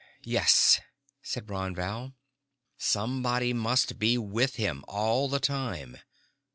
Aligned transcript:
"Yes," 0.23 0.81
said 1.21 1.47
Ron 1.47 1.75
Val. 1.75 2.15
"Somebody 2.75 3.53
must 3.53 3.99
be 3.99 4.17
with 4.17 4.55
him 4.55 4.83
all 4.87 5.29
the 5.29 5.39
time. 5.39 5.97